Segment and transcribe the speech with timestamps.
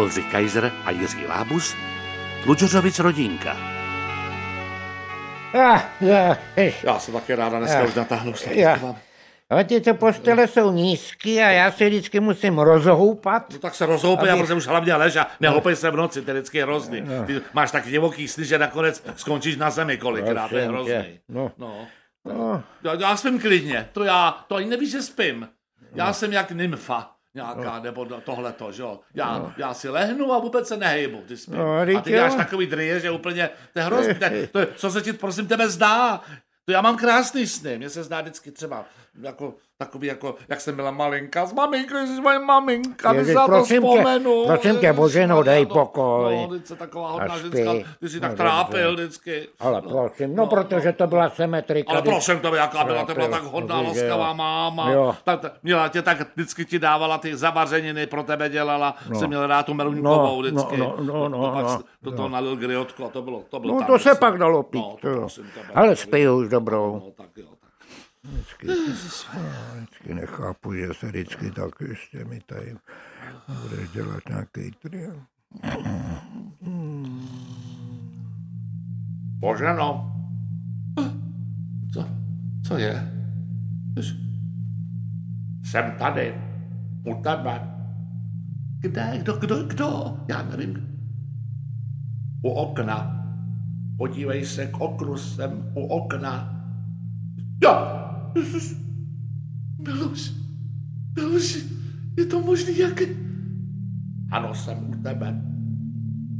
[0.00, 1.74] Oldřich Kaiser a Jiří Lábus,
[2.44, 3.56] Tlučořovic rodinka.
[5.54, 6.36] Já, já,
[6.82, 8.96] Já se taky ráda dneska už natáhnu já.
[9.50, 13.52] Ale ty ty postele jsou nízký a já se vždycky musím rozhoupat.
[13.52, 16.30] No tak se rozhoupej, já prostě už hlavně lež a nehoupej se v noci, to
[16.30, 17.00] je vždycky hrozný.
[17.00, 17.24] No.
[17.26, 21.20] Ty máš tak divoký sny, že nakonec skončíš na zemi kolikrát, to je hrozný.
[21.28, 21.52] No.
[21.58, 21.86] No.
[22.24, 25.48] No, Já, já spím klidně, to já, to ani nevíš, že spím.
[25.94, 29.00] Já jsem jak nymfa nějaká, nebo do- tohleto, že jo.
[29.14, 31.56] Já, já si lehnu a vůbec se nehejbu, ty spím.
[31.56, 34.14] No, a ty děláš takový dryje, že úplně, to je hrozný.
[34.52, 36.20] To, je- co se ti, prosím tebe, zdá?
[36.64, 38.84] To já mám krásný sny, mně se zdá vždycky třeba
[39.22, 43.46] jako takový, jako, jak jsem byla malinka, s maminkou, jsi moje maminka, když na to
[43.48, 44.44] prosím tě, vzpomenu.
[44.46, 46.36] prosím tě, Bože, no, dej pokoj.
[46.36, 49.48] No, teď se taková hodná ženská, ty jsi No, tak trápil vždycky.
[49.60, 51.92] ale prosím, no protože to byla symetrika.
[51.92, 54.90] Ale když- prosím tebe, jaká byla, to byla tak hodná, laskavá máma.
[54.90, 55.14] Jo.
[55.24, 59.18] Tak, měla tě tak, vždycky ti dávala ty zavařeniny, pro tebe dělala, no.
[59.18, 60.76] jsem měl rád tu meluňkovou No, vždycky.
[60.76, 63.60] no, no, no, to, pak no, s- do toho nalil griotku a to bylo, to
[63.60, 64.84] bylo No to se pak dalo pít.
[65.04, 65.26] No.
[65.74, 67.02] Ale spí už dobrou.
[67.04, 67.46] No, tak jo,
[68.22, 68.70] tak.
[69.74, 72.76] Vždycky nechápu, že se vždycky tak ještě mi tady
[73.62, 75.16] budeš dělat nějaký trial.
[79.38, 80.16] Bože, no.
[81.92, 82.08] Co,
[82.66, 83.12] co je?
[85.64, 86.34] Jsem tady,
[87.04, 87.70] u tebe.
[88.80, 90.16] Kde, kdo, kdo, kdo?
[90.28, 90.98] Já nevím.
[92.42, 93.26] U okna.
[93.96, 96.62] Podívej se k oknu, jsem u okna.
[97.62, 98.09] Jo!
[99.78, 100.32] Miloš,
[101.16, 101.58] Miloš,
[102.16, 103.02] je to možný, jak...
[104.30, 105.42] Ano, jsem u tebe.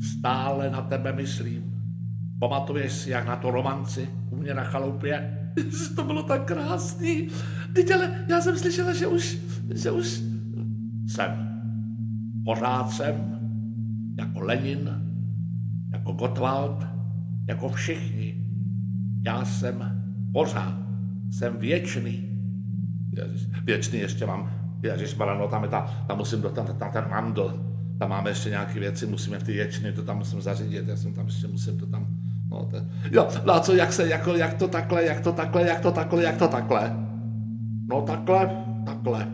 [0.00, 1.62] Stále na tebe myslím.
[2.38, 5.36] Pamatuješ si, jak na to romanci u mě na chaloupě?
[5.96, 7.28] To bylo tak krásný.
[7.72, 9.38] Teď ale já jsem slyšela, že už,
[9.74, 10.22] že už
[11.06, 11.30] jsem.
[12.44, 13.40] Pořád jsem.
[14.18, 14.90] Jako Lenin,
[15.92, 16.86] jako Gottwald,
[17.46, 18.46] jako všichni.
[19.22, 20.02] Já jsem
[20.32, 20.89] pořád.
[21.30, 22.30] Jsem věčný.
[23.12, 24.50] Ježiš, věčný ještě mám.
[24.82, 27.70] Ježiš, no tam, je ta, tam musím do tam, tam ten mandl.
[27.98, 31.12] Tam máme ještě nějaké věci, musíme v ty věčny, to tam musím zařídit, já jsem
[31.12, 32.06] tam ještě musím to tam,
[32.50, 32.76] no to,
[33.10, 35.90] jo, no a co, jak se, jako, jak to takhle, jak to takhle, jak to
[35.92, 36.96] takhle, jak to takhle?
[37.88, 39.28] No takhle, takhle.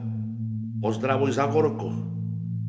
[0.81, 1.93] Pozdravuj za Gorku.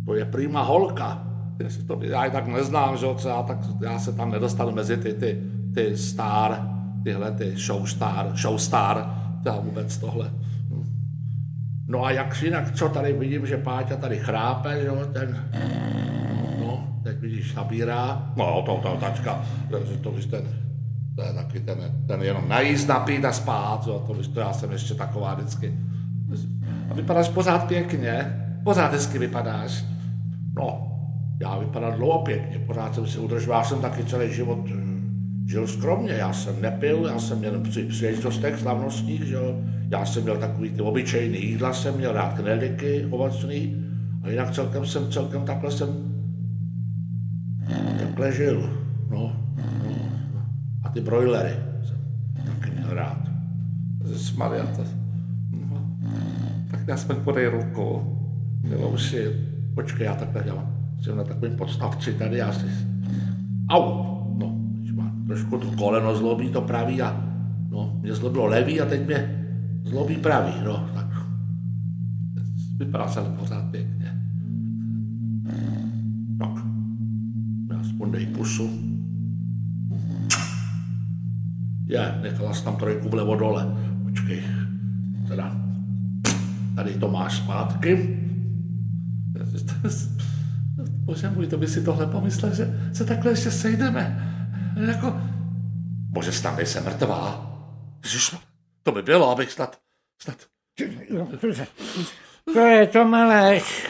[0.05, 1.27] To je prýma holka.
[1.59, 4.97] Já, to, já ji tak neznám, že jo, já, tak, já se tam nedostanu mezi
[4.97, 5.43] ty, ty,
[5.73, 10.31] ty star, tyhle ty show star, show star, to já vůbec tohle.
[11.87, 15.49] No a jak jinak, co tady vidím, že Páťa tady chrápe, že jo, ten,
[16.59, 20.43] no, teď vidíš, nabírá, no, to, to, tačka, to, to ten,
[21.15, 24.71] to je taky ten, ten jenom najíst, napít a spát, jo, to to já jsem
[24.71, 25.73] ještě taková vždycky.
[26.89, 29.85] A vypadáš pořád pěkně, pořád hezky vypadáš.
[30.55, 30.91] No,
[31.39, 34.96] já vypadám dlouho pěkně, pořád jsem si udržoval, jsem taky celý život hm,
[35.47, 40.23] žil skromně, já jsem nepil, já jsem měl při příležitostech slavnostních, že jo, já jsem
[40.23, 43.85] měl takový ty obyčejný jídla, jsem měl rád knedliky ovocný,
[44.23, 45.89] a jinak celkem jsem, celkem takhle jsem,
[47.99, 48.69] takhle žil,
[49.09, 49.35] no,
[49.83, 49.95] no.
[50.83, 51.55] A ty brojlery
[51.85, 51.97] jsem
[52.45, 53.27] taky měl rád.
[54.37, 54.83] Maria, to,
[55.51, 55.97] no,
[56.71, 58.13] tak já jsme podej ruku.
[58.63, 59.25] Milouši,
[59.75, 60.77] počkej, já takhle dělám.
[61.01, 62.65] Jsem na takovém podstavci tady, já si...
[63.69, 64.16] Au!
[65.27, 67.23] Trošku to koleno zlobí, to pravý a...
[67.69, 69.47] No, mě zlobilo levý a teď mě
[69.83, 71.07] zlobí pravý, no, tak...
[72.77, 74.17] Vypadá se pořád pěkně.
[76.39, 76.49] Tak,
[77.71, 78.69] já aspoň dej pusu.
[81.85, 83.75] Je, nechala jsi tam trojku vlevo dole.
[84.03, 84.43] Počkej,
[85.27, 85.61] teda,
[86.75, 88.19] tady to máš zpátky.
[91.05, 94.36] Bože můj, to by si tohle pomyslel, že se takhle ještě sejdeme.
[94.85, 95.13] Jako,
[96.11, 97.45] bože, snad nejsem mrtvá.
[98.03, 98.35] Ježiš,
[98.83, 99.77] to by bylo, abych snad,
[100.21, 100.35] snad,
[102.53, 103.87] To je to meleš.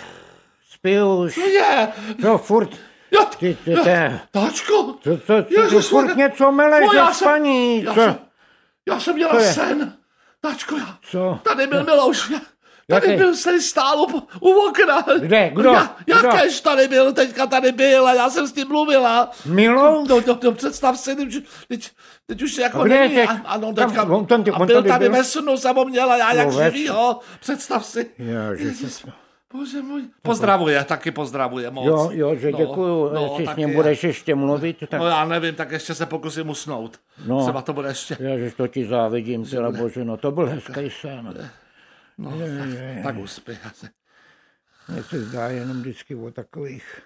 [0.70, 1.38] Spí už.
[1.38, 1.88] je,
[2.22, 2.70] To furt,
[3.12, 3.90] jo, ty, ty, ty,
[4.32, 7.84] táčko, to, to, to, to furt něco meleš No, ze já jsem- spaní.
[7.84, 8.16] já jsem,
[8.90, 9.94] já jsem měla sen.
[10.42, 11.40] Táčko, já, Co?
[11.44, 12.40] tady byl Milouš, já-
[12.90, 13.18] tady Jaký?
[13.18, 14.00] byl, tady stál
[14.42, 15.06] u, okna.
[15.20, 15.52] Kde?
[15.56, 15.70] Kdo?
[15.74, 16.16] Já, Kdo?
[16.28, 19.32] jakéž tady byl, teďka tady byl a já jsem s tím mluvila.
[19.46, 20.06] Milou?
[20.08, 21.28] No, no, no představ si, teď,
[21.68, 21.90] teď,
[22.28, 23.16] teď už jako Kde není.
[23.16, 23.30] teď?
[23.30, 26.18] A, ano, Tam- teďka, on tam- a byl tady tady ve snu, jsem ho měla,
[26.18, 27.20] já jak No, živýho.
[27.40, 28.10] Představ si.
[28.58, 29.06] Ježiš.
[29.54, 30.02] Bože můj.
[30.22, 31.86] Pozdravuje, taky pozdravuje moc.
[31.86, 33.76] Jo, jo, že No, děkuju, no, jestli s ním já.
[33.76, 36.98] budeš ještě mluvit, tak No já nevím, tak ještě se pokusím usnout.
[37.28, 37.42] No.
[37.44, 38.18] Třeba to bude ještě.
[38.20, 41.50] Ježiš, to ti závidím, teda bože, no to byl hezký sen.
[42.18, 43.58] No, tak, tak uspěj.
[43.64, 43.90] asi.
[44.88, 47.02] Mně se zdá jenom vždycky o takových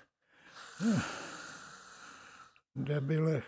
[2.75, 3.41] Debile.